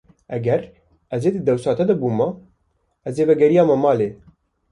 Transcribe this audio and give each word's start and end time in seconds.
Eger 0.35 0.61
ez 1.17 1.19
di 1.25 1.41
dewsa 1.49 1.75
te 1.77 1.85
de 1.89 1.95
bûma, 2.01 2.27
ez 3.07 3.15
ê 3.21 3.23
vegeriyama 3.29 3.75
malê. 3.83 4.09